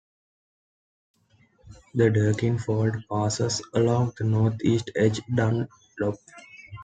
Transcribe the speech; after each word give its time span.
The 1.93 2.09
Deakin 2.09 2.57
Fault 2.57 2.95
passes 3.07 3.61
along 3.75 4.13
the 4.17 4.23
north 4.23 4.55
east 4.65 4.89
edge 4.95 5.19
of 5.19 5.25
Dunlop. 5.35 6.15